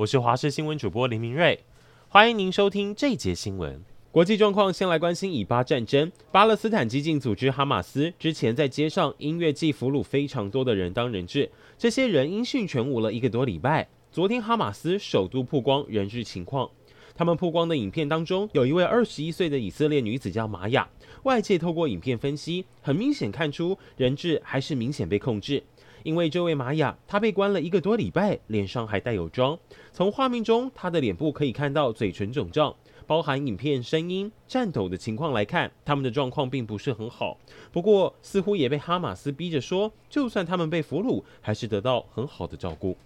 [0.00, 1.60] 我是华视新闻主播林明瑞，
[2.08, 3.84] 欢迎您收听这节新闻。
[4.10, 6.10] 国际状况，先来关心以巴战争。
[6.32, 13.86] 巴勒斯坦激进组织哈马斯之前在街上音乐祭俘虏非常多的人当人质，这些人音讯全无了一个多礼拜。
[14.10, 16.70] 昨天哈马斯首度曝光人质情况，
[17.14, 20.88] 他们曝光的影片当中有一位二十一岁的以色列女子叫玛雅。
[21.24, 25.62] 外界透过影片分析，很明显看出人质还是明显被控制，
[26.02, 29.58] 因为这位玛雅她被关了一个多礼拜，脸上还带有妆。
[29.92, 32.74] 从画面中她的脸部可以看到嘴唇肿胀，
[33.06, 37.36] 包含影片声音颤抖的情况来看，他们的状况并不是很好。
[37.72, 42.96] 不过似乎也被哈马斯逼着说，就算他们被俘虏，还是得到很好的照顾。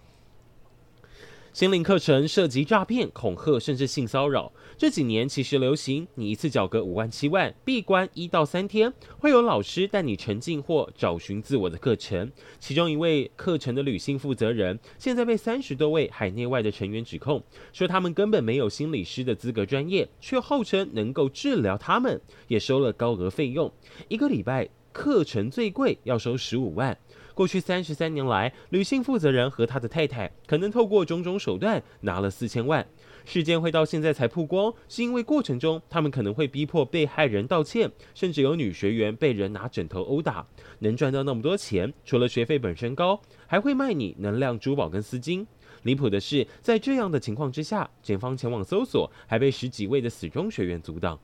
[1.55, 4.53] 心灵课程涉及诈骗、恐吓，甚至性骚扰。
[4.77, 12.29] 这几年其实流行，你一次缴个五万、七万，闭关一到三天，会有老师带你沉浸或找寻自我的课程。
[12.59, 17.41] 其中一位课程的女性负责人，现在被三十多位海内外的成员指控，
[17.73, 23.73] 说他们根本没有心理师的资格专业，却号称能够治疗他们，也收了高额费用，
[24.09, 26.97] 一个礼拜课程最贵要收十五万。
[27.35, 32.87] 过去三十三年来，女性负责人和他的太太可能透过种种手段拿了四千万。
[33.25, 40.47] 事件会到现在才曝光，是因为过程中他们可能会逼迫被害人道歉，甚至有女学员被人拿枕头殴打。
[40.79, 45.45] 能赚到那么多钱，除了学费本身高，还会卖你能量珠宝跟丝巾。
[45.83, 51.19] 离谱的是，在这样的情况之下，警方前往搜索，还被十几位的死忠学员阻挡。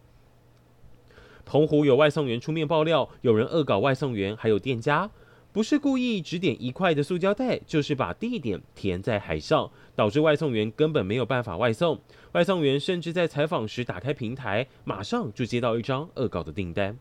[1.51, 5.11] 澎湖有外送员出面爆料，有人恶搞外送员，还有店家。
[5.51, 11.99] 不是故意只点一块的塑胶袋，就是把地点填在海上，导致外送员根本没有办法外送。
[12.35, 16.97] 外送员甚至在采访时打开平台，马上就接到一张恶搞的订单。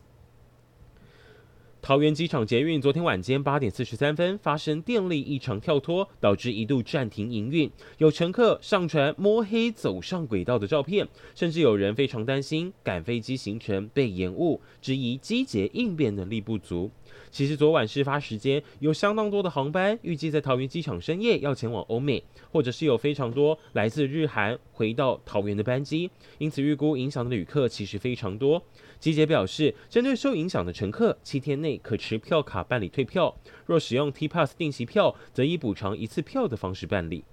[1.89, 7.67] 桃园机场捷运昨天晚间八点四十三分发生电力异常跳脱，导致一度暂停营运。
[7.97, 16.91] 有乘客上传摸黑走上轨道的照片，甚至有人非常担心赶飞机行程被延误，质疑机捷应变能力不足。
[17.31, 28.61] 其实昨晚事发时间有相当多的航班预计在桃园机场深夜要前往欧美，或者是有非常多来自日韩回到桃园的班机，因此预估影响的旅客其实非常多。
[28.99, 33.33] 机捷表示，针对受影响的乘客，七天内可持票卡办理退票；
[33.65, 37.23] 若使用 T Pass 定席票，则以补偿一次票的方式办理。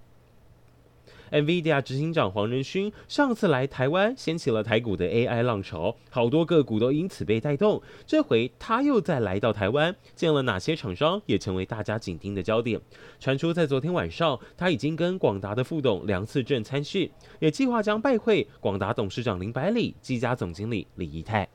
[1.33, 7.83] NVIDIA 执行长黄仁勋上次来台湾，掀起了台股的 AI 浪潮，好多个股都因此被带动。
[8.07, 12.81] 这回他又再来到台湾，见了哪些厂商，也成为大家紧盯的焦点。
[13.19, 21.49] 传出在昨天晚上，他已经跟广达的副董梁次正参叙，也计划将拜会广达董事长林百里、技嘉总经理李仪泰。